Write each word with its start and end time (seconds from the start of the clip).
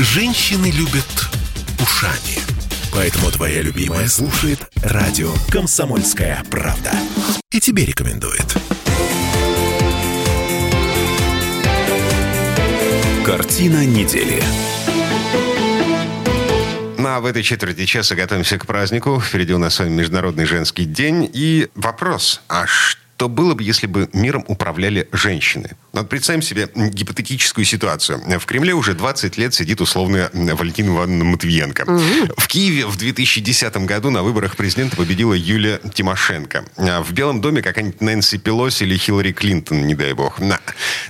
Женщины 0.00 0.70
любят 0.70 1.28
ушами. 1.82 2.38
Поэтому 2.92 3.32
твоя 3.32 3.62
любимая 3.62 4.06
слушает 4.06 4.60
радио 4.76 5.32
«Комсомольская 5.50 6.44
правда». 6.48 6.92
И 7.50 7.58
тебе 7.58 7.84
рекомендует. 7.84 8.44
Картина 13.26 13.84
недели. 13.84 14.40
Ну, 16.96 17.08
а 17.08 17.18
в 17.18 17.26
этой 17.26 17.42
четверти 17.42 17.84
часа 17.84 18.14
готовимся 18.14 18.56
к 18.56 18.66
празднику. 18.66 19.20
Впереди 19.20 19.52
у 19.52 19.58
нас 19.58 19.74
с 19.74 19.78
вами 19.80 19.90
Международный 19.90 20.44
женский 20.44 20.84
день. 20.84 21.28
И 21.32 21.70
вопрос, 21.74 22.40
а 22.46 22.68
что 22.68 23.07
было 23.26 23.54
бы, 23.54 23.64
если 23.64 23.88
бы 23.88 24.08
миром 24.12 24.44
управляли 24.46 25.08
женщины? 25.10 25.70
Вот 25.92 26.08
представим 26.08 26.42
себе 26.42 26.68
гипотетическую 26.74 27.64
ситуацию. 27.64 28.22
В 28.38 28.46
Кремле 28.46 28.74
уже 28.74 28.94
20 28.94 29.36
лет 29.38 29.54
сидит 29.54 29.80
условная 29.80 30.30
Валентина 30.32 30.90
Ивановна 30.90 31.24
Матвиенко. 31.24 31.82
Угу. 31.82 32.34
В 32.36 32.46
Киеве 32.46 32.86
в 32.86 32.96
2010 32.96 33.76
году 33.78 34.10
на 34.10 34.22
выборах 34.22 34.56
президента 34.56 34.96
победила 34.96 35.34
Юлия 35.34 35.80
Тимошенко. 35.92 36.64
А 36.76 37.02
в 37.02 37.12
Белом 37.12 37.40
доме 37.40 37.62
какая-нибудь 37.62 38.00
Нэнси 38.00 38.38
Пелоси 38.38 38.84
или 38.84 38.96
Хиллари 38.96 39.32
Клинтон, 39.32 39.86
не 39.86 39.94
дай 39.94 40.12
бог. 40.12 40.38
На. 40.38 40.60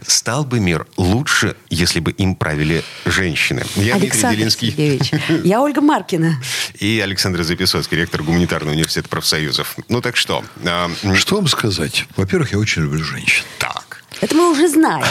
Стал 0.07 0.45
бы 0.45 0.61
мир 0.61 0.87
лучше, 0.97 1.57
если 1.69 2.01
бы 2.01 2.13
им 2.13 2.35
правили 2.35 2.83
женщины? 3.05 3.65
Я 3.77 3.97
Александр 3.97 4.37
Дмитрий 4.37 4.71
Делинский. 4.71 5.43
Я 5.45 5.61
Ольга 5.61 5.81
Маркина. 5.81 6.41
И 6.79 7.01
Александр 7.01 7.43
Записоцкий, 7.43 7.97
ректор 7.97 8.23
Гуманитарного 8.23 8.75
университета 8.75 9.09
профсоюзов. 9.09 9.77
Ну 9.89 10.01
так 10.01 10.17
что? 10.17 10.45
А, 10.65 10.91
что 11.15 11.37
вам 11.37 11.49
сказать? 11.49 11.98
Во-первых, 12.17 12.53
я 12.53 12.59
очень 12.59 12.83
люблю 12.83 13.03
женщин. 13.03 13.45
Так. 13.59 14.03
Это 14.21 14.35
мы 14.35 14.51
уже 14.51 14.69
знаем. 14.69 15.07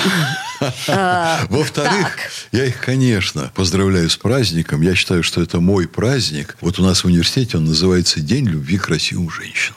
А, 0.88 1.46
Во-вторых, 1.50 2.18
я 2.52 2.66
их, 2.66 2.80
конечно, 2.82 3.52
поздравляю 3.56 4.10
с 4.10 4.18
праздником. 4.18 4.82
Я 4.82 4.96
считаю, 4.96 5.24
что 5.24 5.42
это 5.42 5.60
мой 5.60 5.88
праздник. 5.88 6.58
Вот 6.62 6.80
у 6.80 6.84
нас 6.84 7.04
в 7.04 7.08
университете 7.08 7.58
он 7.58 7.66
называется 7.66 8.20
День 8.20 8.48
любви 8.48 8.78
к 8.78 8.86
красивым 8.86 9.30
женщинам. 9.30 9.77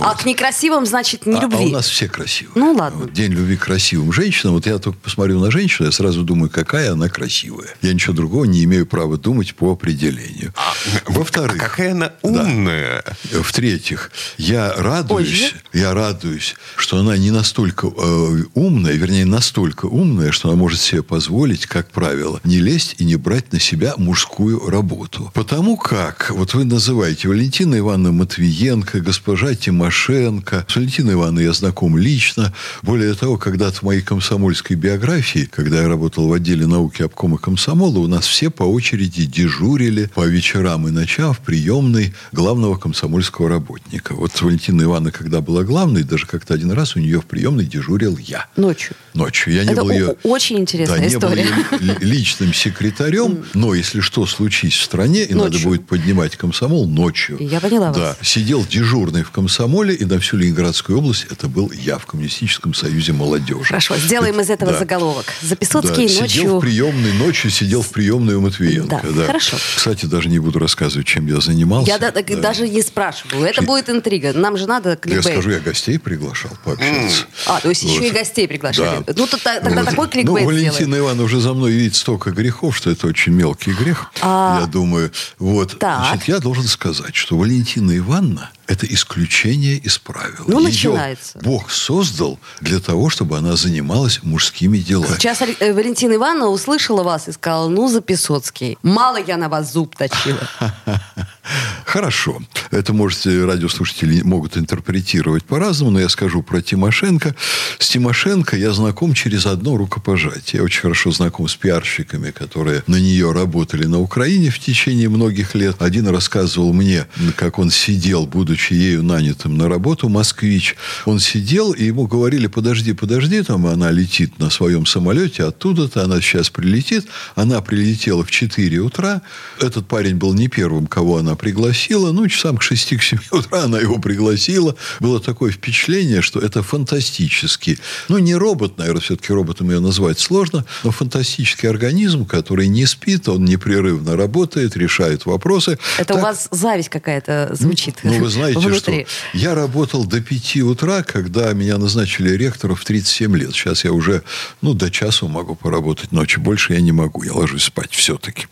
А 0.00 0.14
к 0.14 0.24
некрасивым, 0.24 0.86
значит, 0.86 1.26
не 1.26 1.40
любви. 1.40 1.56
А, 1.56 1.60
а 1.60 1.62
у 1.62 1.70
нас 1.70 1.88
все 1.88 2.08
красивые. 2.08 2.52
Ну, 2.56 2.72
ладно. 2.72 3.08
День 3.10 3.32
любви 3.32 3.56
к 3.56 3.64
красивым 3.64 4.12
женщинам. 4.12 4.54
Вот 4.54 4.66
я 4.66 4.78
только 4.78 4.98
посмотрю 4.98 5.40
на 5.40 5.50
женщину, 5.50 5.86
я 5.86 5.92
сразу 5.92 6.22
думаю, 6.22 6.50
какая 6.50 6.92
она 6.92 7.08
красивая. 7.08 7.68
Я 7.82 7.92
ничего 7.92 8.14
другого 8.14 8.44
не 8.44 8.64
имею 8.64 8.86
права 8.86 9.16
думать 9.16 9.54
по 9.54 9.72
определению. 9.72 10.52
А, 10.56 10.74
Во-вторых... 11.06 11.58
какая 11.58 11.92
она 11.92 12.12
умная. 12.22 13.04
Да. 13.04 13.42
В-третьих, 13.42 14.10
я 14.36 14.72
радуюсь, 14.76 15.54
Ой, 15.72 15.80
я 15.80 15.94
радуюсь, 15.94 16.56
что 16.76 16.98
она 16.98 17.16
не 17.16 17.30
настолько 17.30 17.86
э, 17.86 18.44
умная, 18.54 18.94
вернее, 18.94 19.24
настолько 19.24 19.86
умная, 19.86 20.04
умная, 20.04 20.32
что 20.32 20.48
она 20.48 20.56
может 20.56 20.80
себе 20.80 21.02
позволить, 21.02 21.66
как 21.66 21.90
правило, 21.90 22.40
не 22.44 22.58
лезть 22.58 22.96
и 22.98 23.04
не 23.04 23.16
брать 23.16 23.52
на 23.52 23.58
себя 23.58 23.94
мужскую 23.96 24.68
работу. 24.68 25.30
Потому 25.34 25.76
как, 25.76 26.30
вот 26.30 26.54
вы 26.54 26.64
называете 26.64 27.28
Валентина 27.28 27.78
Ивановна 27.78 28.12
Матвиенко, 28.12 29.00
госпожа 29.00 29.43
Тимошенко. 29.52 30.64
С 30.68 30.76
Валентиной 30.76 31.14
Ивановной 31.14 31.44
я 31.44 31.52
знаком 31.52 31.98
лично. 31.98 32.54
Более 32.82 33.12
того, 33.14 33.36
когда-то 33.36 33.80
в 33.80 33.82
моей 33.82 34.00
комсомольской 34.00 34.76
биографии, 34.76 35.48
когда 35.50 35.82
я 35.82 35.88
работал 35.88 36.28
в 36.28 36.32
отделе 36.32 36.66
науки 36.66 37.02
обкома 37.02 37.36
комсомола, 37.36 37.98
у 37.98 38.06
нас 38.06 38.26
все 38.26 38.48
по 38.48 38.62
очереди 38.62 39.26
дежурили 39.26 40.10
по 40.14 40.24
вечерам 40.24 40.88
и 40.88 40.90
ночам 40.90 41.34
в 41.34 41.40
приемной 41.40 42.14
главного 42.32 42.78
комсомольского 42.78 43.50
работника. 43.50 44.14
Вот 44.14 44.40
Валентина 44.40 44.82
Ивановна, 44.82 45.10
когда 45.10 45.42
была 45.42 45.64
главной, 45.64 46.04
даже 46.04 46.26
как-то 46.26 46.54
один 46.54 46.70
раз 46.70 46.96
у 46.96 47.00
нее 47.00 47.20
в 47.20 47.26
приемной 47.26 47.66
дежурил 47.66 48.16
я. 48.16 48.46
Ночью? 48.56 48.96
Ночью. 49.12 49.52
Я 49.52 49.64
не 49.64 49.72
Это 49.72 49.82
был 49.82 49.90
ее... 49.90 50.16
Очень 50.22 50.60
интересная 50.60 51.00
да, 51.00 51.06
история. 51.06 51.44
не 51.80 51.92
был 51.92 51.98
личным 52.00 52.54
секретарем, 52.54 53.44
но 53.54 53.74
если 53.74 54.00
что 54.00 54.24
случись 54.26 54.76
в 54.76 54.82
стране, 54.82 55.24
и 55.24 55.34
надо 55.34 55.58
будет 55.58 55.86
поднимать 55.86 56.36
комсомол 56.36 56.86
ночью. 56.86 57.36
Я 57.40 57.60
поняла 57.60 57.92
да, 57.92 58.00
вас. 58.00 58.16
Сидел 58.22 58.64
дежурный 58.64 59.22
в 59.22 59.30
комсомоле, 59.34 59.94
и 59.94 60.04
на 60.04 60.20
всю 60.20 60.36
Ленинградскую 60.36 60.98
область 60.98 61.26
это 61.28 61.48
был 61.48 61.72
я 61.72 61.98
в 61.98 62.06
Коммунистическом 62.06 62.72
союзе 62.72 63.12
молодежи. 63.12 63.64
Хорошо, 63.64 63.96
сделаем 63.96 64.40
из 64.40 64.48
этого 64.48 64.70
да. 64.72 64.78
заголовок. 64.78 65.26
Записоцкий 65.42 66.06
да, 66.06 66.20
ночью... 66.20 66.28
Сидел 66.28 66.58
в 66.58 66.60
приемной 66.60 67.12
ночью, 67.14 67.50
сидел 67.50 67.82
в 67.82 67.88
приемной 67.90 68.36
у 68.36 68.40
Матвиенко. 68.40 69.00
Да, 69.02 69.10
да. 69.10 69.26
хорошо. 69.26 69.56
Кстати, 69.74 70.06
даже 70.06 70.28
не 70.28 70.38
буду 70.38 70.60
рассказывать, 70.60 71.08
чем 71.08 71.26
я 71.26 71.40
занимался. 71.40 71.90
Я 71.90 71.98
да, 71.98 72.12
да. 72.12 72.22
даже 72.36 72.68
не 72.68 72.80
спрашиваю. 72.80 73.44
Это 73.44 73.62
будет 73.62 73.90
интрига. 73.90 74.32
Нам 74.32 74.56
же 74.56 74.68
надо 74.68 74.94
кликбейт. 74.94 75.26
Я 75.26 75.32
скажу, 75.32 75.50
я 75.50 75.58
гостей 75.58 75.98
приглашал 75.98 76.52
пообщаться. 76.64 77.26
А, 77.46 77.60
то 77.60 77.68
есть 77.68 77.82
вот. 77.82 77.90
еще 77.90 78.08
и 78.08 78.10
гостей 78.12 78.46
приглашали. 78.46 79.02
Да. 79.04 79.14
Ну, 79.16 79.26
тогда 79.26 79.80
вот. 79.80 79.84
такой 79.84 80.08
кликбейт 80.08 80.46
Ну, 80.46 80.52
Валентина 80.52 80.96
Ивановна 80.96 81.24
уже 81.24 81.40
за 81.40 81.52
мной 81.54 81.72
видит 81.72 81.96
столько 81.96 82.30
грехов, 82.30 82.76
что 82.76 82.88
это 82.88 83.08
очень 83.08 83.32
мелкий 83.32 83.72
грех, 83.72 84.12
а... 84.22 84.60
я 84.60 84.66
думаю. 84.66 85.10
Вот. 85.40 85.76
Так. 85.80 86.06
Значит, 86.06 86.28
я 86.28 86.38
должен 86.38 86.64
сказать, 86.64 87.16
что 87.16 87.36
Валентина 87.36 87.96
Ивановна– 87.98 88.52
это 88.66 88.86
исключение 88.86 89.76
из 89.76 89.98
правил. 89.98 90.44
Ну, 90.46 90.58
Ее 90.58 90.64
начинается. 90.66 91.38
Бог 91.40 91.70
создал 91.70 92.38
для 92.60 92.80
того, 92.80 93.10
чтобы 93.10 93.36
она 93.36 93.56
занималась 93.56 94.20
мужскими 94.22 94.78
делами. 94.78 95.14
Сейчас 95.14 95.42
э, 95.42 95.72
Валентина 95.72 96.14
Ивановна 96.14 96.48
услышала 96.48 97.02
вас 97.02 97.28
и 97.28 97.32
сказала, 97.32 97.68
ну, 97.68 97.88
Записоцкий, 97.88 98.78
мало 98.82 99.18
я 99.18 99.36
на 99.36 99.48
вас 99.48 99.72
зуб 99.72 99.96
точила. 99.96 100.48
Хорошо. 101.94 102.42
Это, 102.72 102.92
можете, 102.92 103.44
радиослушатели 103.44 104.20
могут 104.22 104.56
интерпретировать 104.56 105.44
по-разному, 105.44 105.92
но 105.92 106.00
я 106.00 106.08
скажу 106.08 106.42
про 106.42 106.60
Тимошенко. 106.60 107.36
С 107.78 107.88
Тимошенко 107.88 108.56
я 108.56 108.72
знаком 108.72 109.14
через 109.14 109.46
одно 109.46 109.76
рукопожатие. 109.76 110.58
Я 110.58 110.64
очень 110.64 110.80
хорошо 110.80 111.12
знаком 111.12 111.46
с 111.46 111.54
пиарщиками, 111.54 112.32
которые 112.32 112.82
на 112.88 112.96
нее 112.96 113.30
работали 113.30 113.84
на 113.84 114.00
Украине 114.00 114.50
в 114.50 114.58
течение 114.58 115.08
многих 115.08 115.54
лет. 115.54 115.76
Один 115.78 116.08
рассказывал 116.08 116.72
мне, 116.72 117.06
как 117.36 117.60
он 117.60 117.70
сидел, 117.70 118.26
будучи 118.26 118.72
ею 118.72 119.04
нанятым 119.04 119.56
на 119.56 119.68
работу, 119.68 120.08
москвич. 120.08 120.74
Он 121.04 121.20
сидел, 121.20 121.70
и 121.70 121.84
ему 121.84 122.08
говорили, 122.08 122.48
подожди, 122.48 122.92
подожди, 122.92 123.40
там 123.42 123.68
она 123.68 123.92
летит 123.92 124.40
на 124.40 124.50
своем 124.50 124.84
самолете, 124.84 125.44
оттуда-то 125.44 126.02
она 126.02 126.20
сейчас 126.20 126.50
прилетит. 126.50 127.06
Она 127.36 127.60
прилетела 127.60 128.24
в 128.24 128.32
4 128.32 128.78
утра. 128.78 129.22
Этот 129.60 129.86
парень 129.86 130.16
был 130.16 130.34
не 130.34 130.48
первым, 130.48 130.88
кого 130.88 131.18
она 131.18 131.36
пригласила. 131.36 131.83
Ну, 131.90 132.28
часам 132.28 132.56
к 132.56 132.62
6 132.62 132.96
к 132.96 133.02
7 133.02 133.18
утра 133.30 133.64
она 133.64 133.78
его 133.78 133.98
пригласила. 133.98 134.76
Было 135.00 135.20
такое 135.20 135.52
впечатление, 135.52 136.22
что 136.22 136.40
это 136.40 136.62
фантастический, 136.62 137.78
ну, 138.08 138.18
не 138.18 138.34
робот, 138.34 138.78
наверное, 138.78 139.00
все-таки 139.00 139.32
роботом 139.32 139.70
ее 139.70 139.80
назвать 139.80 140.18
сложно, 140.18 140.64
но 140.82 140.90
фантастический 140.90 141.68
организм, 141.68 142.24
который 142.24 142.68
не 142.68 142.86
спит, 142.86 143.28
он 143.28 143.44
непрерывно 143.44 144.16
работает, 144.16 144.76
решает 144.76 145.26
вопросы. 145.26 145.78
Это 145.98 146.14
так... 146.14 146.16
у 146.18 146.20
вас 146.20 146.48
зависть 146.50 146.88
какая-то 146.88 147.50
звучит. 147.52 147.96
Ну, 148.02 148.18
вы 148.18 148.28
знаете, 148.28 148.58
внутри. 148.58 149.06
что 149.06 149.38
я 149.38 149.54
работал 149.54 150.04
до 150.04 150.20
5 150.20 150.56
утра, 150.62 151.02
когда 151.02 151.52
меня 151.52 151.78
назначили 151.78 152.30
ректором 152.30 152.76
в 152.76 152.84
37 152.84 153.36
лет. 153.36 153.52
Сейчас 153.52 153.84
я 153.84 153.92
уже, 153.92 154.22
ну, 154.62 154.74
до 154.74 154.90
часу 154.90 155.28
могу 155.28 155.54
поработать 155.54 156.12
ночью. 156.12 156.42
Больше 156.42 156.74
я 156.74 156.80
не 156.80 156.92
могу. 156.92 157.22
Я 157.22 157.32
ложусь 157.32 157.64
спать 157.64 157.92
все-таки. 157.92 158.46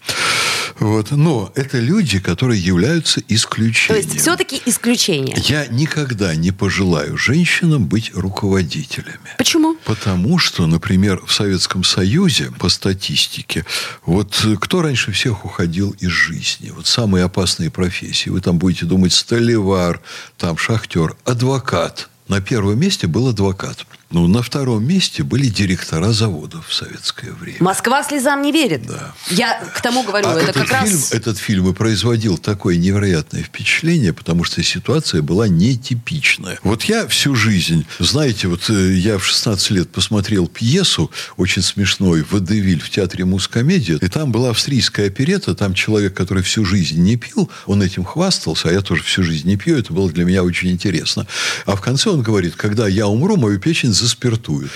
Вот. 0.78 1.10
Но 1.10 1.52
это 1.54 1.78
люди, 1.78 2.18
которые 2.18 2.60
являются 2.60 3.21
исключением. 3.28 4.02
То 4.02 4.08
есть 4.08 4.20
все-таки 4.20 4.60
исключение. 4.66 5.36
Я 5.44 5.66
никогда 5.66 6.34
не 6.34 6.50
пожелаю 6.50 7.16
женщинам 7.16 7.86
быть 7.86 8.12
руководителями. 8.14 9.30
Почему? 9.38 9.76
Потому 9.84 10.38
что, 10.38 10.66
например, 10.66 11.22
в 11.26 11.32
Советском 11.32 11.84
Союзе, 11.84 12.50
по 12.58 12.68
статистике, 12.68 13.64
вот 14.04 14.46
кто 14.60 14.82
раньше 14.82 15.12
всех 15.12 15.44
уходил 15.44 15.90
из 15.98 16.10
жизни? 16.10 16.70
Вот 16.70 16.86
самые 16.86 17.24
опасные 17.24 17.70
профессии. 17.70 18.30
Вы 18.30 18.40
там 18.40 18.58
будете 18.58 18.86
думать 18.86 19.12
столевар, 19.12 20.00
там 20.38 20.56
шахтер, 20.56 21.16
адвокат. 21.24 22.08
На 22.28 22.40
первом 22.40 22.78
месте 22.78 23.06
был 23.06 23.28
адвокат. 23.28 23.84
Ну, 24.12 24.26
на 24.26 24.42
втором 24.42 24.86
месте 24.86 25.22
были 25.22 25.46
директора 25.46 26.12
заводов 26.12 26.68
в 26.68 26.74
советское 26.74 27.32
время. 27.32 27.56
Москва 27.60 28.04
слезам 28.04 28.42
не 28.42 28.52
верит. 28.52 28.86
Да. 28.86 29.14
Я 29.30 29.58
к 29.74 29.80
тому 29.80 30.02
говорю, 30.02 30.28
а 30.28 30.34
это 30.34 30.50
этот 30.50 30.68
как 30.68 30.84
фильм, 30.84 30.98
раз... 30.98 31.12
Этот 31.12 31.38
фильм 31.38 31.70
и 31.70 31.72
производил 31.72 32.36
такое 32.36 32.76
невероятное 32.76 33.42
впечатление, 33.42 34.12
потому 34.12 34.44
что 34.44 34.62
ситуация 34.62 35.22
была 35.22 35.48
нетипичная. 35.48 36.58
Вот 36.62 36.84
я 36.84 37.08
всю 37.08 37.34
жизнь, 37.34 37.86
знаете, 37.98 38.48
вот 38.48 38.68
э, 38.68 38.92
я 38.92 39.16
в 39.16 39.24
16 39.24 39.70
лет 39.70 39.90
посмотрел 39.90 40.46
пьесу, 40.46 41.10
очень 41.38 41.62
смешной, 41.62 42.22
«Водевиль» 42.30 42.80
в 42.80 42.90
театре 42.90 43.24
Мускомедия, 43.24 43.96
и 43.96 44.08
там 44.08 44.30
была 44.30 44.50
австрийская 44.50 45.06
оперета, 45.06 45.54
там 45.54 45.72
человек, 45.72 46.14
который 46.14 46.42
всю 46.42 46.66
жизнь 46.66 47.02
не 47.02 47.16
пил, 47.16 47.50
он 47.64 47.80
этим 47.80 48.04
хвастался, 48.04 48.68
а 48.68 48.72
я 48.72 48.82
тоже 48.82 49.02
всю 49.04 49.22
жизнь 49.22 49.48
не 49.48 49.56
пью, 49.56 49.78
это 49.78 49.94
было 49.94 50.10
для 50.10 50.26
меня 50.26 50.44
очень 50.44 50.70
интересно. 50.70 51.26
А 51.64 51.76
в 51.76 51.80
конце 51.80 52.11
он 52.12 52.22
говорит, 52.22 52.54
когда 52.56 52.86
я 52.86 53.06
умру, 53.06 53.36
мою 53.36 53.58
печень 53.58 53.92
заспиртуют. 53.92 54.70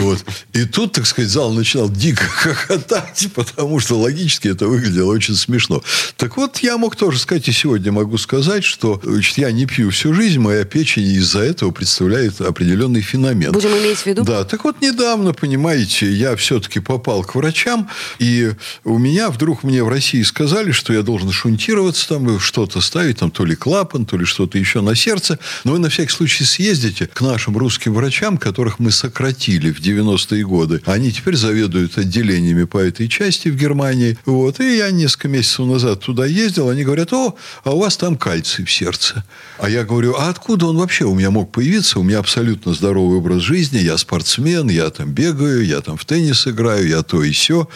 Вот. 0.00 0.24
И 0.52 0.64
тут, 0.64 0.92
так 0.92 1.06
сказать, 1.06 1.30
зал 1.30 1.52
начинал 1.52 1.90
дико 1.90 2.24
хохотать, 2.28 3.28
потому 3.34 3.80
что 3.80 3.98
логически 3.98 4.48
это 4.48 4.66
выглядело 4.66 5.12
очень 5.12 5.34
смешно. 5.34 5.82
Так 6.16 6.36
вот, 6.36 6.58
я 6.58 6.76
мог 6.78 6.96
тоже 6.96 7.18
сказать, 7.18 7.48
и 7.48 7.52
сегодня 7.52 7.92
могу 7.92 8.18
сказать, 8.18 8.64
что 8.64 9.00
значит, 9.04 9.38
я 9.38 9.50
не 9.52 9.66
пью 9.66 9.90
всю 9.90 10.14
жизнь, 10.14 10.38
моя 10.38 10.64
печень 10.64 11.12
из-за 11.12 11.40
этого 11.40 11.70
представляет 11.70 12.40
определенный 12.40 13.00
феномен. 13.00 13.52
Будем 13.52 13.70
иметь 13.70 13.98
в 13.98 14.06
виду? 14.06 14.24
Да, 14.24 14.44
так 14.44 14.64
вот 14.64 14.80
недавно, 14.80 15.32
понимаете, 15.32 16.12
я 16.12 16.36
все-таки 16.36 16.80
попал 16.80 17.24
к 17.24 17.34
врачам, 17.34 17.88
и 18.18 18.52
у 18.84 18.98
меня 18.98 19.30
вдруг 19.30 19.62
мне 19.62 19.82
в 19.82 19.88
России 19.88 20.22
сказали, 20.22 20.72
что 20.72 20.92
я 20.92 21.02
должен 21.02 21.30
шунтироваться, 21.30 22.08
там 22.08 22.38
что-то 22.38 22.80
ставить, 22.80 23.18
там 23.18 23.30
то 23.30 23.44
ли 23.44 23.54
клапан, 23.54 24.06
то 24.06 24.16
ли 24.16 24.24
что-то 24.24 24.58
еще 24.58 24.80
на 24.80 24.94
сердце. 24.94 25.38
Но 25.64 25.72
вы 25.72 25.78
на 25.78 25.88
всякий 25.88 26.12
случай 26.12 26.44
съездите 26.44 26.81
к 26.90 27.20
нашим 27.20 27.56
русским 27.56 27.94
врачам, 27.94 28.36
которых 28.36 28.78
мы 28.78 28.90
сократили 28.90 29.70
в 29.70 29.80
90-е 29.80 30.44
годы. 30.44 30.82
Они 30.84 31.12
теперь 31.12 31.36
заведуют 31.36 31.98
отделениями 31.98 32.64
по 32.64 32.78
этой 32.78 33.08
части 33.08 33.48
в 33.48 33.56
Германии. 33.56 34.18
Вот. 34.26 34.60
И 34.60 34.78
я 34.78 34.90
несколько 34.90 35.28
месяцев 35.28 35.66
назад 35.66 36.00
туда 36.00 36.26
ездил. 36.26 36.68
Они 36.68 36.84
говорят, 36.84 37.12
о, 37.12 37.36
а 37.64 37.70
у 37.70 37.80
вас 37.80 37.96
там 37.96 38.16
кальций 38.16 38.64
в 38.64 38.72
сердце. 38.72 39.24
А 39.58 39.68
я 39.68 39.84
говорю, 39.84 40.14
а 40.16 40.28
откуда 40.28 40.66
он 40.66 40.76
вообще 40.76 41.04
у 41.04 41.14
меня 41.14 41.30
мог 41.30 41.52
появиться? 41.52 42.00
У 42.00 42.02
меня 42.02 42.18
абсолютно 42.18 42.74
здоровый 42.74 43.18
образ 43.18 43.42
жизни. 43.42 43.78
Я 43.78 43.98
спортсмен, 43.98 44.68
я 44.70 44.90
там 44.90 45.12
бегаю, 45.12 45.64
я 45.64 45.80
там 45.80 45.96
в 45.96 46.04
теннис 46.04 46.46
играю, 46.46 46.88
я 46.88 47.02
то 47.02 47.22
и 47.22 47.30
все. 47.30 47.68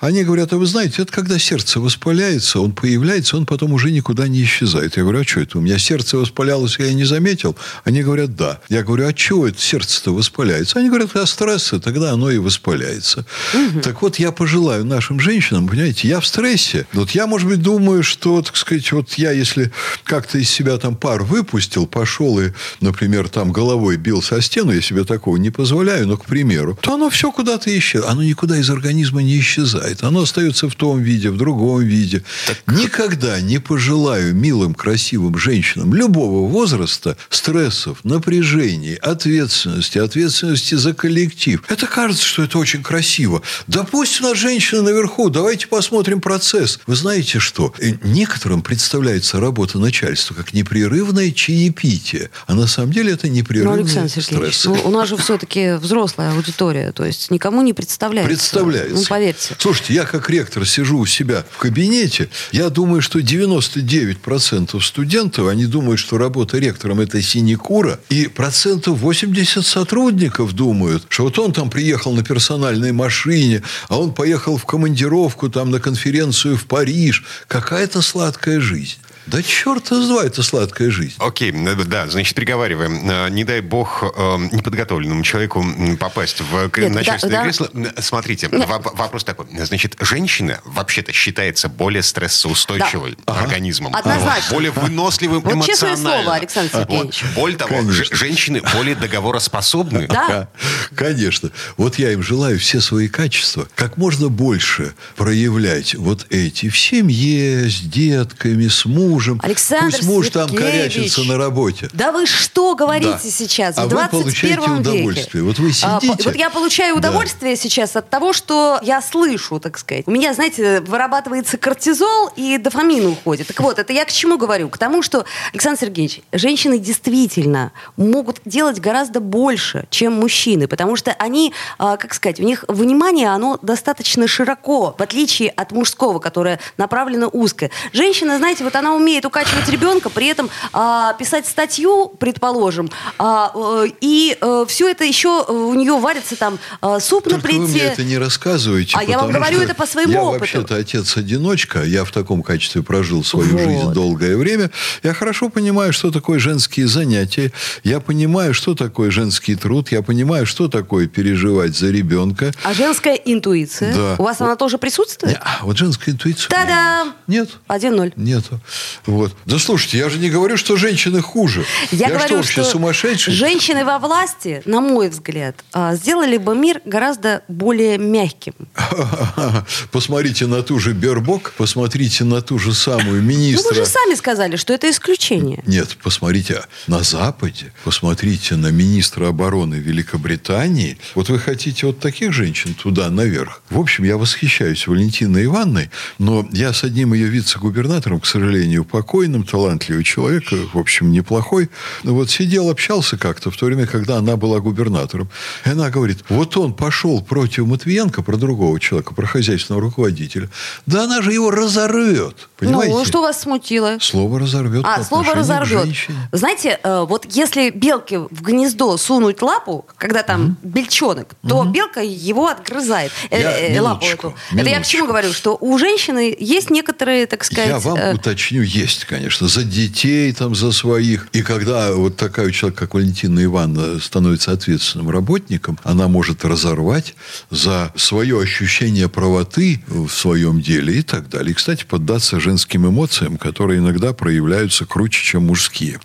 Они 0.00 0.24
говорят, 0.24 0.52
а 0.52 0.56
вы 0.56 0.66
знаете, 0.66 1.02
это 1.02 1.12
когда 1.12 1.38
сердце 1.38 1.80
воспаляется, 1.80 2.60
он 2.60 2.72
появляется, 2.72 3.36
он 3.36 3.46
потом 3.46 3.72
уже 3.72 3.90
никуда 3.90 4.28
не 4.28 4.42
исчезает. 4.42 4.96
Я 4.96 5.02
говорю, 5.02 5.20
а 5.20 5.24
что 5.24 5.40
это? 5.40 5.58
У 5.58 5.60
меня 5.60 5.78
сердце 5.78 6.16
воспалялось, 6.18 6.78
я 6.78 6.92
не 6.92 7.04
заметил. 7.04 7.56
Они 7.84 8.02
говорят, 8.02 8.34
да. 8.34 8.49
Я 8.68 8.82
говорю, 8.82 9.06
а 9.06 9.12
чего 9.12 9.48
это 9.48 9.60
сердце-то 9.60 10.14
воспаляется? 10.14 10.78
Они 10.78 10.88
говорят, 10.88 11.14
а 11.16 11.26
стрессы, 11.26 11.78
тогда 11.78 12.12
оно 12.12 12.30
и 12.30 12.38
воспаляется. 12.38 13.24
Угу. 13.54 13.80
Так 13.80 14.02
вот, 14.02 14.18
я 14.18 14.32
пожелаю 14.32 14.84
нашим 14.84 15.20
женщинам, 15.20 15.68
понимаете, 15.68 16.08
я 16.08 16.20
в 16.20 16.26
стрессе. 16.26 16.86
Вот 16.92 17.10
я, 17.12 17.26
может 17.26 17.48
быть, 17.48 17.62
думаю, 17.62 18.02
что, 18.02 18.42
так 18.42 18.56
сказать, 18.56 18.90
вот 18.92 19.14
я, 19.14 19.32
если 19.32 19.70
как-то 20.04 20.38
из 20.38 20.50
себя 20.50 20.76
там 20.78 20.96
пар 20.96 21.22
выпустил, 21.22 21.86
пошел 21.86 22.40
и, 22.40 22.50
например, 22.80 23.28
там 23.28 23.52
головой 23.52 23.96
бил 23.96 24.22
со 24.22 24.40
стену, 24.40 24.72
я 24.72 24.80
себе 24.80 25.04
такого 25.04 25.36
не 25.36 25.50
позволяю, 25.50 26.06
но, 26.06 26.16
к 26.16 26.24
примеру, 26.24 26.78
то 26.80 26.94
оно 26.94 27.10
все 27.10 27.30
куда-то 27.30 27.76
исчезает. 27.76 28.10
Оно 28.10 28.22
никуда 28.22 28.58
из 28.58 28.70
организма 28.70 29.22
не 29.22 29.38
исчезает. 29.38 30.02
Оно 30.02 30.22
остается 30.22 30.68
в 30.68 30.74
том 30.74 31.00
виде, 31.00 31.30
в 31.30 31.36
другом 31.36 31.82
виде. 31.82 32.22
Так... 32.46 32.58
Никогда 32.76 33.40
не 33.40 33.58
пожелаю 33.58 34.34
милым, 34.34 34.74
красивым 34.74 35.36
женщинам 35.38 35.94
любого 35.94 36.48
возраста 36.48 37.16
стрессов, 37.28 37.98
напряжений, 38.40 38.94
ответственности, 38.94 39.98
ответственности 39.98 40.74
за 40.74 40.94
коллектив. 40.94 41.62
Это 41.68 41.86
кажется, 41.86 42.24
что 42.24 42.42
это 42.42 42.58
очень 42.58 42.82
красиво. 42.82 43.42
Да 43.66 43.84
пусть 43.84 44.20
у 44.20 44.24
нас 44.24 44.38
женщины 44.38 44.82
наверху, 44.82 45.28
давайте 45.28 45.66
посмотрим 45.66 46.20
процесс. 46.20 46.80
Вы 46.86 46.96
знаете 46.96 47.38
что? 47.38 47.74
Э, 47.78 47.92
некоторым 48.02 48.62
представляется 48.62 49.40
работа 49.40 49.78
начальства 49.78 50.34
как 50.34 50.52
непрерывное 50.54 51.30
чаепитие. 51.32 52.30
А 52.46 52.54
на 52.54 52.66
самом 52.66 52.92
деле 52.92 53.12
это 53.12 53.28
непрерывный 53.28 53.82
ну, 53.82 54.08
стресс. 54.08 54.64
Ну, 54.64 54.80
у 54.84 54.90
нас 54.90 55.08
же 55.08 55.16
все-таки 55.16 55.74
взрослая 55.74 56.32
аудитория. 56.32 56.92
То 56.92 57.04
есть 57.04 57.30
никому 57.30 57.62
не 57.62 57.72
представляется. 57.74 58.28
Представляется. 58.28 58.94
Ну, 58.94 59.04
поверьте. 59.08 59.54
Слушайте, 59.58 59.94
я 59.94 60.04
как 60.04 60.30
ректор 60.30 60.66
сижу 60.66 60.98
у 60.98 61.06
себя 61.06 61.44
в 61.50 61.58
кабинете. 61.58 62.30
Я 62.52 62.70
думаю, 62.70 63.02
что 63.02 63.18
99% 63.18 64.80
студентов, 64.80 65.48
они 65.48 65.66
думают, 65.66 66.00
что 66.00 66.16
работа 66.16 66.58
ректором– 66.58 67.00
это 67.00 67.20
синекура. 67.20 68.00
И 68.08 68.29
процентов 68.34 68.98
80 68.98 69.64
сотрудников 69.64 70.52
думают, 70.52 71.04
что 71.08 71.24
вот 71.24 71.38
он 71.38 71.52
там 71.52 71.70
приехал 71.70 72.12
на 72.12 72.22
персональной 72.22 72.92
машине, 72.92 73.62
а 73.88 73.98
он 73.98 74.12
поехал 74.12 74.56
в 74.56 74.64
командировку 74.64 75.48
там 75.48 75.70
на 75.70 75.80
конференцию 75.80 76.56
в 76.56 76.64
Париж. 76.66 77.24
Какая-то 77.48 78.02
сладкая 78.02 78.60
жизнь. 78.60 78.96
Да 79.30 79.42
черта 79.42 80.02
с 80.02 80.08
два, 80.08 80.24
это 80.24 80.42
сладкая 80.42 80.90
жизнь. 80.90 81.14
Окей, 81.18 81.52
э, 81.52 81.74
да, 81.84 82.08
значит, 82.08 82.34
приговариваем. 82.34 83.08
Э, 83.08 83.30
не 83.30 83.44
дай 83.44 83.60
бог 83.60 84.02
э, 84.02 84.36
неподготовленному 84.52 85.22
человеку 85.22 85.64
попасть 86.00 86.40
в 86.40 86.70
Нет, 86.76 86.92
начальственное 86.92 87.36
да, 87.36 87.42
кресло. 87.44 87.70
Да. 87.72 87.92
Смотрите, 88.00 88.48
Нет. 88.50 88.68
вопрос 88.68 89.22
такой. 89.22 89.46
Значит, 89.64 89.96
женщина 90.00 90.60
вообще-то 90.64 91.12
считается 91.12 91.68
более 91.68 92.02
стрессоустойчивой 92.02 93.16
да. 93.24 93.40
организмом. 93.40 93.94
Однозначно. 93.94 94.52
Более 94.52 94.72
выносливым 94.72 95.42
вот 95.42 95.52
эмоционально. 95.52 95.66
честное 95.66 95.96
слово, 95.96 96.34
Александр 96.34 96.70
Сергеевич. 96.72 97.22
Вот. 97.22 97.34
Более 97.34 97.58
того, 97.58 97.82
женщины 98.10 98.62
более 98.74 98.96
договороспособны. 98.96 100.08
Да. 100.08 100.48
Конечно. 100.94 101.50
Вот 101.76 101.98
я 101.98 102.12
им 102.12 102.22
желаю 102.22 102.58
все 102.58 102.80
свои 102.80 103.08
качества 103.08 103.68
как 103.74 103.96
можно 103.96 104.28
больше 104.28 104.94
проявлять 105.16 105.94
вот 105.94 106.26
эти 106.30 106.68
в 106.68 106.78
семье, 106.78 107.68
с 107.70 107.80
детками, 107.80 108.68
с 108.68 108.84
мужем, 108.84 109.19
мужем. 109.20 109.40
Александр 109.42 109.96
Пусть 109.96 110.08
муж 110.08 110.26
Сергеевич, 110.26 110.50
там 110.50 110.56
корячится 110.56 111.24
на 111.24 111.36
работе. 111.36 111.88
Да 111.92 112.12
вы 112.12 112.26
что 112.26 112.74
говорите 112.74 113.18
да. 113.22 113.30
сейчас? 113.30 113.76
А 113.76 113.86
в 113.86 113.88
21 113.88 114.18
вы 114.18 114.22
получаете 114.22 114.56
веке. 114.56 114.80
удовольствие. 114.80 115.44
Вот 115.44 115.58
вы 115.58 115.72
сидите. 115.72 115.86
А, 115.86 116.24
вот 116.24 116.36
я 116.36 116.50
получаю 116.50 116.96
удовольствие 116.96 117.54
да. 117.54 117.60
сейчас 117.60 117.96
от 117.96 118.08
того, 118.08 118.32
что 118.32 118.78
я 118.82 119.02
слышу, 119.02 119.60
так 119.60 119.78
сказать. 119.78 120.04
У 120.06 120.10
меня, 120.10 120.32
знаете, 120.32 120.80
вырабатывается 120.80 121.58
кортизол 121.58 122.30
и 122.36 122.58
дофамин 122.58 123.06
уходит. 123.06 123.48
Так 123.48 123.60
вот, 123.60 123.78
это 123.78 123.92
я 123.92 124.04
к 124.04 124.12
чему 124.12 124.38
говорю? 124.38 124.68
К 124.68 124.78
тому, 124.78 125.02
что, 125.02 125.24
Александр 125.52 125.80
Сергеевич, 125.80 126.20
женщины 126.32 126.78
действительно 126.78 127.72
могут 127.96 128.40
делать 128.44 128.80
гораздо 128.80 129.20
больше, 129.20 129.86
чем 129.90 130.14
мужчины, 130.14 130.66
потому 130.66 130.96
что 130.96 131.12
они, 131.12 131.52
а, 131.78 131.96
как 131.96 132.14
сказать, 132.14 132.40
у 132.40 132.44
них 132.44 132.64
внимание, 132.68 133.28
оно 133.28 133.58
достаточно 133.60 134.26
широко, 134.26 134.94
в 134.96 135.02
отличие 135.02 135.50
от 135.50 135.72
мужского, 135.72 136.18
которое 136.18 136.58
направлено 136.78 137.28
узко. 137.30 137.70
Женщина, 137.92 138.38
знаете, 138.38 138.64
вот 138.64 138.74
она 138.76 138.94
умеет 139.00 139.24
укачивать 139.24 139.68
ребенка, 139.68 140.10
при 140.10 140.28
этом 140.28 140.50
а, 140.72 141.14
писать 141.14 141.46
статью, 141.46 142.12
предположим, 142.18 142.90
а, 143.18 143.50
э, 143.54 143.88
и 144.00 144.36
а, 144.40 144.62
э, 144.62 144.66
все 144.68 144.88
это 144.88 145.04
еще 145.04 145.42
у 145.44 145.74
нее 145.74 145.98
варится 145.98 146.36
там 146.36 146.58
а, 146.80 147.00
суп 147.00 147.24
Только 147.24 147.36
на 147.36 147.42
плите. 147.42 147.60
вы 147.60 147.68
мне 147.68 147.80
это 147.80 148.04
не 148.04 148.18
рассказываете. 148.18 148.96
А 148.96 149.02
я 149.02 149.18
вам 149.18 149.32
говорю 149.32 149.60
это 149.60 149.74
по 149.74 149.86
своему 149.86 150.12
я 150.12 150.22
опыту. 150.22 150.34
Я 150.34 150.38
вообще-то 150.40 150.76
отец-одиночка, 150.76 151.82
я 151.82 152.04
в 152.04 152.10
таком 152.12 152.42
качестве 152.42 152.82
прожил 152.82 153.24
свою 153.24 153.56
вот. 153.56 153.60
жизнь 153.60 153.92
долгое 153.92 154.36
время. 154.36 154.70
Я 155.02 155.14
хорошо 155.14 155.48
понимаю, 155.48 155.92
что 155.92 156.10
такое 156.10 156.38
женские 156.38 156.86
занятия. 156.86 157.52
Я 157.82 158.00
понимаю, 158.00 158.54
что 158.54 158.74
такое 158.74 159.10
женский 159.10 159.54
труд. 159.56 159.90
Я 159.90 160.02
понимаю, 160.02 160.46
что 160.46 160.68
такое 160.68 161.06
переживать 161.06 161.76
за 161.76 161.90
ребенка. 161.90 162.52
А 162.62 162.74
женская 162.74 163.14
интуиция? 163.14 163.94
Да. 163.94 164.16
У 164.18 164.22
вас 164.22 164.40
вот. 164.40 164.46
она 164.46 164.56
тоже 164.56 164.78
присутствует? 164.78 165.34
Не, 165.34 165.40
вот 165.62 165.76
женская 165.76 166.12
интуиция. 166.12 166.48
Та-дам! 166.48 167.14
Нет. 167.26 167.50
1-0. 167.68 168.12
Нету. 168.16 168.60
Вот. 169.06 169.34
Да 169.46 169.58
слушайте, 169.58 169.98
я 169.98 170.08
же 170.08 170.18
не 170.18 170.30
говорю, 170.30 170.56
что 170.56 170.76
женщины 170.76 171.20
хуже. 171.20 171.64
Я, 171.90 172.08
я 172.08 172.08
говорю, 172.08 172.26
что, 172.26 172.36
вообще 172.36 172.52
что 172.52 172.64
сумасшедший? 172.64 173.34
женщины 173.34 173.84
во 173.84 173.98
власти, 173.98 174.62
на 174.64 174.80
мой 174.80 175.08
взгляд, 175.08 175.56
а, 175.72 175.94
сделали 175.94 176.36
бы 176.36 176.54
мир 176.54 176.80
гораздо 176.84 177.42
более 177.48 177.98
мягким. 177.98 178.54
Посмотрите 179.92 180.46
на 180.46 180.62
ту 180.62 180.78
же 180.78 180.92
Бербок, 180.92 181.52
посмотрите 181.56 182.24
на 182.24 182.42
ту 182.42 182.58
же 182.58 182.74
самую 182.74 183.22
министра. 183.22 183.62
Ну, 183.62 183.68
вы 183.70 183.74
же 183.74 183.86
сами 183.86 184.14
сказали, 184.14 184.56
что 184.56 184.72
это 184.72 184.90
исключение. 184.90 185.62
Нет, 185.66 185.96
посмотрите 186.02 186.62
на 186.86 187.02
Западе, 187.02 187.72
посмотрите 187.84 188.56
на 188.56 188.68
министра 188.68 189.28
обороны 189.28 189.76
Великобритании. 189.76 190.98
Вот 191.14 191.28
вы 191.28 191.38
хотите 191.38 191.86
вот 191.86 192.00
таких 192.00 192.32
женщин 192.32 192.74
туда, 192.74 193.10
наверх. 193.10 193.62
В 193.70 193.78
общем, 193.78 194.04
я 194.04 194.16
восхищаюсь 194.16 194.86
Валентиной 194.86 195.44
Ивановной, 195.44 195.90
но 196.18 196.48
я 196.52 196.72
с 196.72 196.84
одним 196.84 197.14
ее 197.14 197.28
вице-губернатором, 197.28 198.20
к 198.20 198.26
сожалению, 198.26 198.79
покойным, 198.84 199.44
талантливый 199.44 200.04
человек, 200.04 200.44
в 200.72 200.78
общем, 200.78 201.12
неплохой. 201.12 201.70
Но 202.02 202.14
вот 202.14 202.30
сидел, 202.30 202.70
общался 202.70 203.16
как-то 203.16 203.50
в 203.50 203.56
то 203.56 203.66
время, 203.66 203.86
когда 203.86 204.16
она 204.16 204.36
была 204.36 204.60
губернатором. 204.60 205.28
И 205.64 205.70
она 205.70 205.90
говорит, 205.90 206.18
вот 206.28 206.56
он 206.56 206.72
пошел 206.74 207.22
против 207.22 207.66
Матвиенко, 207.66 208.22
про 208.22 208.36
другого 208.36 208.78
человека, 208.80 209.14
про 209.14 209.26
хозяйственного 209.26 209.82
руководителя. 209.82 210.48
Да 210.86 211.04
она 211.04 211.22
же 211.22 211.32
его 211.32 211.50
разорвет. 211.50 212.48
Понимаете? 212.56 212.94
Ну, 212.94 213.04
что 213.04 213.22
вас 213.22 213.40
смутило? 213.40 213.98
Слово 214.00 214.40
разорвет. 214.40 214.84
А, 214.84 215.02
слово 215.02 215.34
разорвет. 215.34 215.88
Знаете, 216.32 216.78
э, 216.82 217.04
вот 217.08 217.26
если 217.28 217.70
белке 217.70 218.18
в 218.18 218.42
гнездо 218.42 218.96
сунуть 218.96 219.42
лапу, 219.42 219.86
когда 219.96 220.22
там 220.22 220.42
угу. 220.42 220.56
бельчонок, 220.62 221.34
то 221.46 221.60
угу. 221.60 221.70
белка 221.70 222.00
его 222.00 222.48
отгрызает. 222.48 223.12
Э, 223.30 223.40
я, 223.40 223.68
э, 223.68 223.80
лапу 223.80 224.04
эту. 224.06 224.34
Минуточку. 224.52 224.60
Это 224.60 224.68
я 224.68 224.80
к 224.80 224.86
чему 224.86 225.06
говорю? 225.06 225.32
Что 225.32 225.56
у 225.60 225.78
женщины 225.78 226.36
есть 226.38 226.70
некоторые, 226.70 227.26
так 227.26 227.44
сказать... 227.44 227.68
Я 227.68 227.78
вам 227.78 227.96
э... 227.96 228.14
уточню, 228.14 228.62
есть, 228.70 229.04
конечно. 229.04 229.48
За 229.48 229.64
детей, 229.64 230.32
там, 230.32 230.54
за 230.54 230.70
своих. 230.72 231.28
И 231.32 231.42
когда 231.42 231.92
вот 231.92 232.16
такая 232.16 232.50
человек, 232.52 232.78
как 232.78 232.94
Валентина 232.94 233.42
Ивановна, 233.42 233.98
становится 234.00 234.52
ответственным 234.52 235.10
работником, 235.10 235.78
она 235.82 236.08
может 236.08 236.44
разорвать 236.44 237.14
за 237.50 237.92
свое 237.96 238.40
ощущение 238.40 239.08
правоты 239.08 239.82
в 239.88 240.08
своем 240.08 240.60
деле 240.60 240.98
и 240.98 241.02
так 241.02 241.28
далее. 241.28 241.50
И, 241.50 241.54
кстати, 241.54 241.84
поддаться 241.84 242.38
женским 242.38 242.86
эмоциям, 242.86 243.36
которые 243.38 243.80
иногда 243.80 244.12
проявляются 244.12 244.84
круче, 244.84 245.22
чем 245.22 245.46
мужские. 245.46 246.00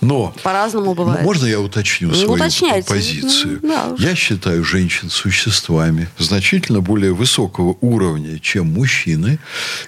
Но... 0.00 0.34
По-разному 0.42 0.94
бывает. 0.94 1.22
Можно 1.22 1.46
я 1.46 1.60
уточню 1.60 2.08
ну, 2.08 2.14
свою 2.14 2.32
уточняйте. 2.32 2.88
позицию. 2.88 3.60
Ну, 3.62 3.68
да. 3.68 3.94
Я 3.98 4.14
считаю 4.14 4.64
женщин 4.64 5.08
существами 5.10 6.08
значительно 6.18 6.80
более 6.80 7.12
высокого 7.12 7.76
уровня, 7.80 8.38
чем 8.40 8.72
мужчины. 8.72 9.38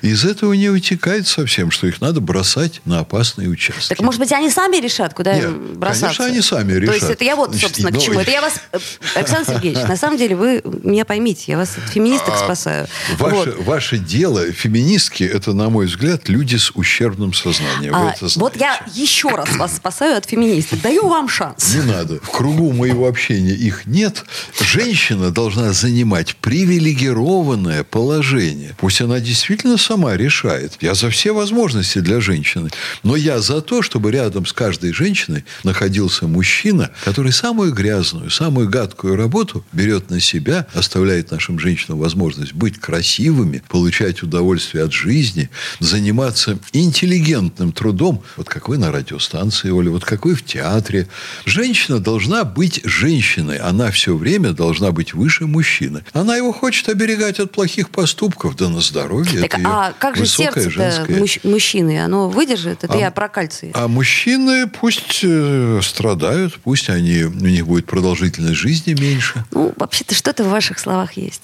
Из 0.02 0.24
этого 0.24 0.52
не 0.52 0.68
вытекает 0.68 1.26
совсем, 1.26 1.70
что 1.70 1.86
их 1.86 2.00
надо 2.00 2.19
бросать 2.20 2.80
на 2.84 3.00
опасные 3.00 3.48
участки. 3.48 3.88
Так, 3.88 4.00
может 4.00 4.20
быть, 4.20 4.32
они 4.32 4.50
сами 4.50 4.76
решат, 4.76 5.14
куда 5.14 5.34
Нет, 5.34 5.44
им 5.44 5.74
бросаться? 5.74 6.18
конечно, 6.18 6.24
они 6.26 6.40
сами 6.42 6.72
То 6.74 6.78
решат. 6.78 6.94
есть 6.96 7.10
это 7.10 7.24
я 7.24 7.36
вот, 7.36 7.50
Значит, 7.50 7.68
собственно, 7.68 7.90
к 7.90 7.94
ну, 7.94 8.00
чему. 8.00 8.20
Это 8.20 8.30
я 8.30 8.40
вас, 8.40 8.54
Александр 9.14 9.52
Сергеевич, 9.54 9.82
на 9.88 9.96
самом 9.96 10.16
деле 10.18 10.36
вы 10.36 10.62
меня 10.82 11.04
поймите, 11.04 11.44
я 11.48 11.56
вас 11.56 11.76
от 11.76 11.90
феминисток 11.92 12.36
спасаю. 12.36 12.86
Ваше, 13.18 13.34
Вот. 13.36 13.64
ваше 13.64 13.98
дело, 13.98 14.50
феминистки, 14.52 15.24
это, 15.24 15.52
на 15.52 15.70
мой 15.70 15.86
взгляд, 15.86 16.28
люди 16.28 16.56
с 16.56 16.70
ущербным 16.72 17.32
сознанием. 17.32 17.92
Вы 17.92 18.10
А, 18.10 18.14
вот 18.36 18.56
я 18.56 18.84
еще 18.94 19.28
раз 19.28 19.56
вас 19.56 19.76
спасаю 19.76 20.16
от 20.16 20.26
феминисток. 20.26 20.80
Даю 20.82 21.08
вам 21.08 21.28
шанс. 21.28 21.74
Не 21.74 21.82
надо. 21.82 22.18
В 22.20 22.30
кругу 22.30 22.72
моего 22.72 23.06
общения 23.08 23.52
их 23.54 23.86
нет. 23.86 24.24
Женщина 24.60 25.30
должна 25.30 25.72
занимать 25.72 26.36
привилегированное 26.36 27.84
положение. 27.84 28.74
Пусть 28.78 29.00
она 29.00 29.20
действительно 29.20 29.76
сама 29.78 30.16
решает. 30.16 30.72
Я 30.80 30.94
за 30.94 31.10
все 31.10 31.32
возможности 31.32 31.98
для 32.00 32.09
женщины. 32.18 32.70
Но 33.04 33.14
я 33.14 33.38
за 33.40 33.60
то, 33.60 33.82
чтобы 33.82 34.10
рядом 34.10 34.46
с 34.46 34.52
каждой 34.52 34.92
женщиной 34.92 35.44
находился 35.62 36.26
мужчина, 36.26 36.90
который 37.04 37.30
самую 37.30 37.72
грязную, 37.72 38.30
самую 38.30 38.68
гадкую 38.68 39.14
работу 39.14 39.64
берет 39.72 40.10
на 40.10 40.18
себя, 40.18 40.66
оставляет 40.74 41.30
нашим 41.30 41.60
женщинам 41.60 41.98
возможность 41.98 42.54
быть 42.54 42.80
красивыми, 42.80 43.62
получать 43.68 44.22
удовольствие 44.22 44.84
от 44.84 44.92
жизни, 44.92 45.50
заниматься 45.78 46.58
интеллигентным 46.72 47.72
трудом, 47.72 48.22
вот 48.36 48.48
как 48.48 48.68
вы 48.68 48.78
на 48.78 48.90
радиостанции, 48.90 49.70
Оля, 49.70 49.90
вот 49.90 50.04
как 50.04 50.24
вы 50.24 50.34
в 50.34 50.44
театре. 50.44 51.06
Женщина 51.44 51.98
должна 52.00 52.44
быть 52.44 52.80
женщиной. 52.84 53.58
Она 53.58 53.90
все 53.90 54.16
время 54.16 54.52
должна 54.52 54.90
быть 54.92 55.14
выше 55.14 55.46
мужчины. 55.46 56.02
Она 56.12 56.36
его 56.36 56.52
хочет 56.52 56.88
оберегать 56.88 57.38
от 57.40 57.52
плохих 57.52 57.90
поступков, 57.90 58.56
да 58.56 58.68
на 58.68 58.80
здоровье. 58.80 59.42
Так, 59.42 59.60
а 59.64 59.92
как 59.92 60.16
же 60.16 60.26
сердце 60.26 60.70
женское. 60.70 61.24
мужчины? 61.44 61.99
Оно 62.00 62.28
выдержит? 62.28 62.84
Это 62.84 62.94
А- 62.94 62.96
я 62.96 63.10
про 63.10 63.28
кальций. 63.28 63.70
А 63.74 63.88
мужчины 63.88 64.66
пусть 64.66 65.20
э, 65.22 65.80
страдают, 65.82 66.58
пусть 66.62 66.88
они, 66.90 67.24
у 67.24 67.30
них 67.30 67.66
будет 67.66 67.86
продолжительность 67.86 68.56
жизни 68.56 68.94
меньше. 68.94 69.44
Ну, 69.52 69.72
вообще-то 69.76 70.14
что-то 70.14 70.44
в 70.44 70.48
ваших 70.48 70.78
словах 70.78 71.14
есть. 71.14 71.42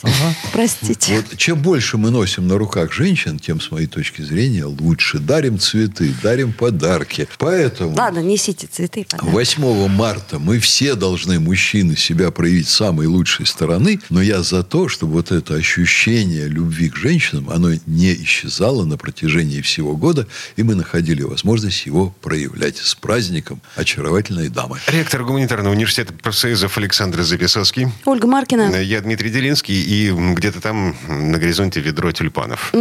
Простите. 0.52 1.16
Вот 1.16 1.36
чем 1.36 1.58
больше 1.60 1.96
мы 1.98 2.10
носим 2.10 2.48
на 2.48 2.58
руках 2.58 2.92
женщин, 2.92 3.38
тем, 3.38 3.60
с 3.60 3.70
моей 3.70 3.86
точки 3.86 4.22
зрения, 4.22 4.64
лучше. 4.64 5.18
Дарим 5.18 5.58
цветы, 5.58 6.14
дарим 6.22 6.52
подарки. 6.52 7.28
Поэтому... 7.38 7.94
Ладно, 7.96 8.20
несите 8.20 8.66
цветы. 8.66 9.04
подарки. 9.04 9.32
8 9.32 9.88
марта 9.88 10.38
мы 10.38 10.58
все 10.58 10.94
должны, 10.94 11.38
мужчины, 11.40 11.96
себя 11.96 12.30
проявить 12.30 12.68
с 12.68 12.74
самой 12.74 13.06
лучшей 13.06 13.46
стороны, 13.46 14.00
но 14.10 14.22
я 14.22 14.42
за 14.42 14.62
то, 14.62 14.88
чтобы 14.88 15.14
вот 15.14 15.32
это 15.32 15.54
ощущение 15.54 16.48
любви 16.48 16.88
к 16.88 16.96
женщинам, 16.96 17.50
оно 17.50 17.70
не 17.86 18.14
исчезало 18.22 18.84
на 18.84 18.96
протяжении 18.96 19.60
всего 19.60 19.96
года, 19.96 20.26
и 20.54 20.62
мы 20.62 20.74
находили 20.74 21.22
возможность 21.22 21.86
его 21.86 22.14
проявлять 22.22 22.76
с 22.76 22.94
праздником 22.94 23.60
очаровательной 23.74 24.48
дамы. 24.48 24.78
Ректор 24.86 25.24
гуманитарного 25.24 25.72
университета 25.72 26.12
профсоюзов 26.12 26.78
Александр 26.78 27.22
Записовский. 27.22 27.88
Ольга 28.04 28.26
Маркина. 28.26 28.80
Я 28.80 29.00
Дмитрий 29.00 29.30
Делинский, 29.30 29.80
и 29.80 30.12
где-то 30.34 30.60
там 30.60 30.96
на 31.08 31.38
горизонте 31.38 31.80
ведро 31.80 32.12
тюльпанов. 32.12 32.72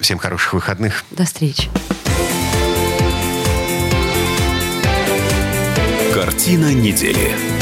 Всем 0.00 0.18
хороших 0.18 0.54
выходных. 0.54 1.04
До 1.10 1.24
встречи. 1.24 1.68
Картина 6.14 6.72
недели. 6.74 7.57